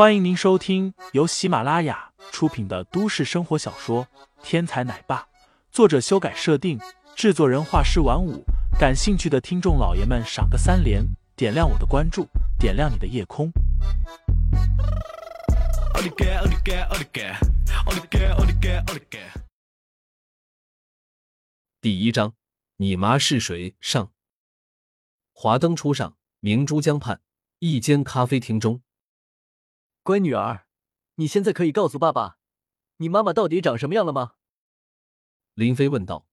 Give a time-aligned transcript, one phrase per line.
[0.00, 4.06] 欢迎您收听由喜马拉雅出品的都市生活小说
[4.42, 5.18] 《天才奶爸》，
[5.70, 6.80] 作者修改设定，
[7.14, 8.42] 制作人画师晚舞。
[8.78, 11.04] 感兴趣的听众老爷们，赏个三连，
[11.36, 12.26] 点亮我的关注，
[12.58, 13.52] 点亮你的夜空。
[21.82, 22.32] 第一章，
[22.78, 23.76] 你妈是谁？
[23.82, 24.10] 上。
[25.34, 27.20] 华灯初上，明珠江畔
[27.58, 28.80] 一间咖啡厅中，
[30.02, 30.66] 乖女儿，
[31.16, 32.38] 你现在可以告诉爸爸，
[32.96, 34.34] 你妈妈到底长什么样了吗？
[35.54, 36.26] 林飞问道。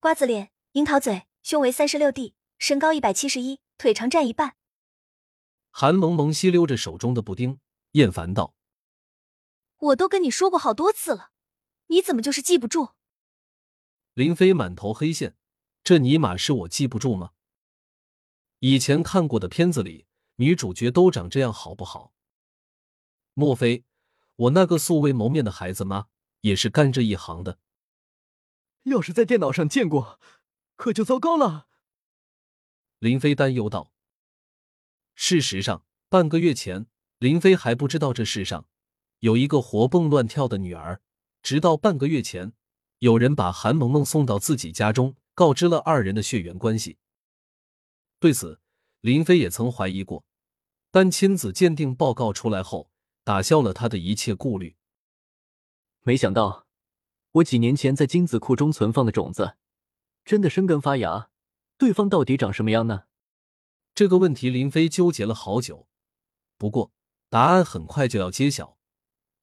[0.00, 4.56] 瓜子脸，樱桃嘴，胸围三十六 D，身高一百七十一，腿长占一半。
[5.70, 7.58] 韩萌萌吸溜着手中的布丁，
[7.92, 8.54] 厌烦道
[9.78, 11.30] ：“我都跟你说过好多次了，
[11.86, 12.90] 你怎么就是记不住？”
[14.12, 15.36] 林飞满头黑线，
[15.82, 17.30] 这尼玛是我记不住吗？
[18.58, 22.12] 以前看过的片子里，女主角都长这样，好不好？
[23.34, 23.84] 莫非
[24.36, 26.06] 我那个素未谋面的孩子妈
[26.42, 27.58] 也是干这一行的？
[28.84, 30.20] 要是在电脑上见过，
[30.76, 31.68] 可就糟糕了。
[32.98, 33.92] 林飞担忧道。
[35.14, 36.86] 事实上，半个月前，
[37.18, 38.66] 林飞还不知道这世上
[39.20, 41.00] 有一个活蹦乱跳的女儿，
[41.42, 42.52] 直到半个月前。
[42.98, 46.98] 有人把韩萌萌送到自己家中，告知了二人的血缘关系。
[48.20, 48.60] 对此，
[49.00, 50.24] 林飞也曾怀疑过，
[50.92, 52.91] 但亲子鉴定报告出来后，
[53.24, 54.76] 打消了他的一切顾虑。
[56.02, 56.66] 没想到，
[57.32, 59.56] 我几年前在精子库中存放的种子，
[60.24, 61.30] 真的生根发芽。
[61.78, 63.04] 对方到底长什么样呢？
[63.94, 65.88] 这个问题，林飞纠结了好久。
[66.56, 66.92] 不过，
[67.28, 68.78] 答案很快就要揭晓，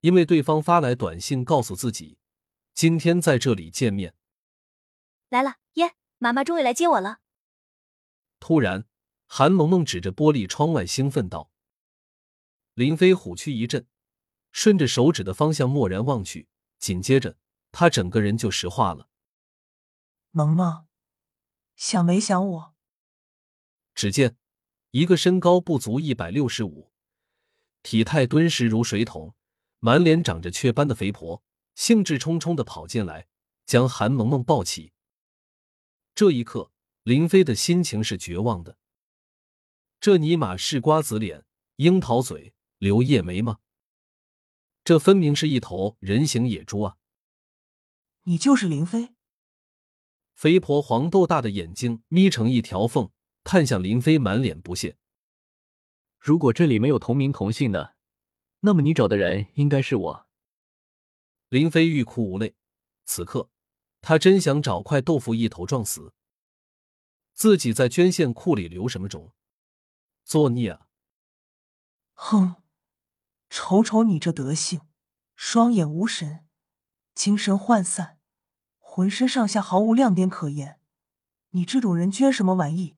[0.02, 2.18] 因为对方发来短信告诉自己。
[2.74, 4.16] 今天在这里见面，
[5.30, 5.96] 来了耶！
[6.18, 7.20] 妈妈终于来接我了。
[8.40, 8.86] 突然，
[9.26, 11.52] 韩萌萌指着玻璃窗外兴奋道
[12.80, 13.86] ：“林飞虎躯一震，
[14.54, 17.36] 顺着手指的方向蓦然望去，紧接着
[17.74, 19.10] 他整个人就石化了。
[20.32, 20.88] 萌萌，
[21.76, 22.76] 想没想我？”
[23.94, 24.38] 只见
[24.92, 26.94] 一个身高不足一百六十五、
[27.84, 29.36] 体态敦实如水桶、
[29.80, 31.44] 满脸长着雀斑的肥婆。
[31.76, 33.28] 兴致冲冲的跑进来，
[33.66, 34.94] 将韩萌萌抱起。
[36.16, 36.72] 这一刻，
[37.04, 38.78] 林飞的心情是绝望的。
[40.00, 41.46] 这尼玛是瓜子脸、
[41.78, 43.60] 樱桃嘴、柳叶眉吗？
[44.84, 46.98] 这分明是一头人形野猪啊！
[48.24, 49.14] 你就是林飞？
[50.34, 53.12] 肥婆黄豆大的眼睛眯成一条缝，
[53.44, 54.98] 看向林飞，满脸不屑。
[56.18, 57.98] 如果这里没有同名同姓的，
[58.62, 60.28] 那么你找的人应该是我。
[61.50, 62.56] 林飞欲哭无泪，
[63.04, 63.50] 此刻
[64.00, 66.14] 他真想找块豆腐一头撞死。
[67.34, 69.34] 自己在捐献库里留什么种？
[70.24, 70.88] 作孽啊！
[72.14, 72.59] 哼，
[73.70, 74.82] 瞅瞅你这德行，
[75.36, 76.44] 双眼无神，
[77.14, 78.18] 精神涣散，
[78.80, 80.80] 浑身上下毫无亮点可言。
[81.52, 82.98] 你这种人捐什么玩意？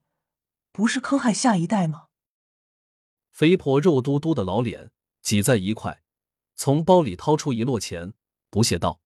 [0.71, 2.07] 不是坑害下一代吗？
[3.31, 6.01] 肥婆肉嘟嘟的老脸挤在一块，
[6.55, 8.13] 从包里掏出一摞钱。
[8.49, 9.01] 不屑道：“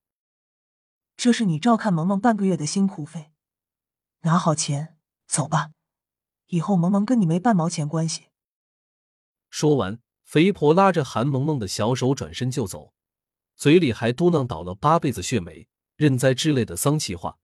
[1.18, 3.32] 这是你照看萌萌半个月的辛苦费，
[4.20, 5.72] 拿好钱走吧。
[6.46, 8.28] 以后萌萌跟你没半毛钱关系。”
[9.50, 12.94] 说完，肥婆拉着韩萌萌的小手转身就走，
[13.56, 17.38] 嘴里还嘟囔倒了八辈子血霉、认栽之类的丧气话。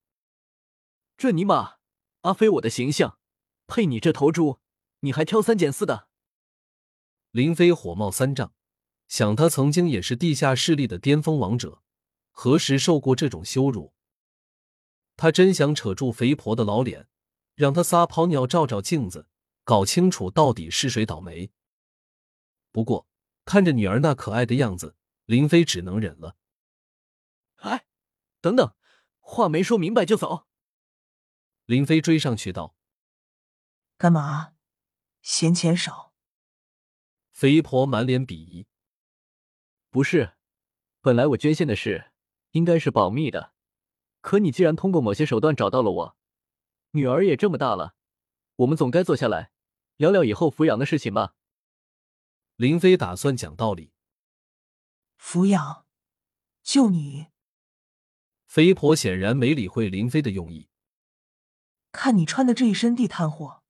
[1.16, 1.76] 这尼玛，
[2.22, 3.20] 阿飞我的形象
[3.68, 4.60] 配你这头猪？
[5.02, 6.08] 你还挑三拣四的？
[7.30, 8.52] 林飞火冒三丈，
[9.08, 11.82] 想他曾经也是地下势力的巅峰王者。
[12.32, 13.94] 何时受过这种羞辱？
[15.16, 17.08] 他真想扯住肥婆的老脸，
[17.54, 19.28] 让他撒泡尿照照镜子，
[19.64, 21.52] 搞清楚到底是谁倒霉。
[22.72, 23.08] 不过
[23.46, 24.96] 看着女儿那可爱的样子，
[25.26, 26.36] 林飞只能忍了。
[27.58, 27.86] 哎，
[28.40, 28.74] 等等，
[29.20, 30.48] 话没说明白就走。
[31.66, 32.76] 林飞追上去道
[33.98, 34.54] ：“干嘛？
[35.22, 36.14] 嫌钱少？”
[37.32, 38.68] 肥婆满脸鄙夷
[39.90, 40.34] ：“不是，
[41.02, 42.08] 本来我捐献的事。”
[42.52, 43.54] 应该是保密的，
[44.20, 46.18] 可你既然通过某些手段找到了我，
[46.90, 47.96] 女儿也这么大了，
[48.58, 49.54] 我们总该坐下来
[49.96, 51.34] 聊聊以后抚养的事情吧。
[52.62, 53.92] 林飞打算讲道理，
[55.20, 55.84] 抚养，
[56.62, 57.30] 就你。
[58.46, 60.70] 肥婆显然没理会林飞的用意，
[61.92, 63.64] 看你穿的这一身地摊货，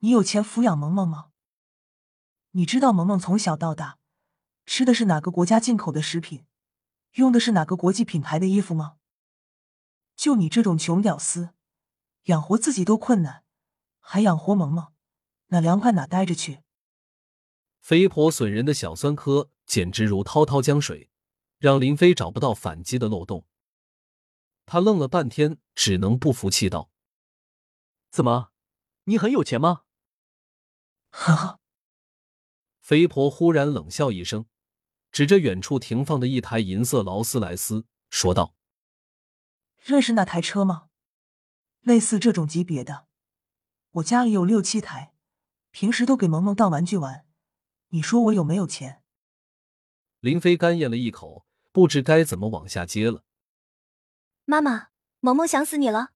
[0.00, 1.30] 你有钱抚养萌萌吗？
[2.50, 3.98] 你知道萌萌从小到大
[4.66, 6.44] 吃的是哪个国家进口的食品？
[7.12, 8.98] 用的是哪个国际品牌的衣服吗？
[10.14, 11.54] 就你这种穷屌丝，
[12.24, 13.44] 养活自己都困难，
[13.98, 14.92] 还养活萌萌，
[15.46, 16.60] 哪凉快哪待着去？
[17.80, 21.10] 肥婆损人的小酸科简直如滔滔江水，
[21.58, 23.46] 让林飞找不到反击的漏洞。
[24.66, 26.90] 他愣了半天，只能不服气道
[28.10, 28.52] ：“怎么，
[29.04, 29.82] 你很有钱吗？”
[31.10, 31.60] 哈哈。
[32.78, 34.46] 肥婆忽然冷笑一声，
[35.10, 38.54] 指着远处停放的一台银色劳斯莱斯，说道
[39.82, 40.88] ：“认识那台车吗？
[41.80, 43.06] 类似这种级别的，
[43.92, 45.14] 我家里有六七台，
[45.70, 47.26] 平时都给萌萌当玩具玩。
[47.90, 49.02] 你说我有没有钱？”
[50.20, 53.24] 林飞干咽了一口，不知该怎么往下接了。
[54.44, 54.88] 妈妈，
[55.20, 56.12] 萌萌想死你了。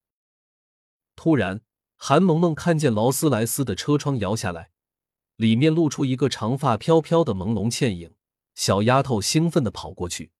[1.16, 1.62] 突然，
[1.96, 4.72] 韩萌萌看见劳斯莱斯的车窗摇下来，
[5.36, 8.14] 里面露出一个长发飘飘的朦胧倩影。
[8.54, 10.30] 小丫头兴奋的跑过去。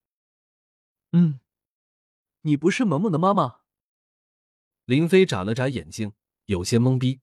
[1.11, 1.41] 嗯，
[2.43, 3.63] 你不是萌萌的妈妈？
[4.85, 6.13] 林飞眨了眨眼睛，
[6.45, 7.21] 有些懵逼。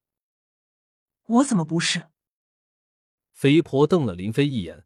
[1.27, 2.10] 我怎么不是？
[3.41, 4.85] 肥婆瞪了林飞一眼。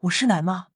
[0.00, 0.70] 我是奶妈。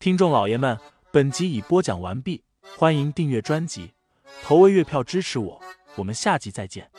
[0.00, 0.76] 听众老爷们，
[1.12, 2.42] 本集已播讲完毕，
[2.76, 3.92] 欢迎订阅专辑，
[4.42, 5.62] 投喂月票支持我，
[5.94, 6.90] 我们下集再见。